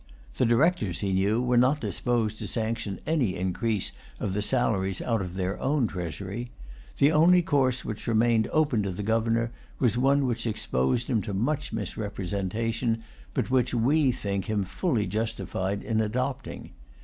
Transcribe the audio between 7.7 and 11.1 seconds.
which remained open to the governor was one which exposed